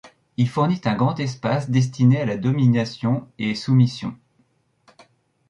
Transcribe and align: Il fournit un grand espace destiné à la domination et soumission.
Il 0.37 0.49
fournit 0.49 0.81
un 0.85 0.95
grand 0.95 1.19
espace 1.19 1.69
destiné 1.69 2.21
à 2.21 2.25
la 2.25 2.35
domination 2.35 3.27
et 3.37 3.53
soumission. 3.53 4.17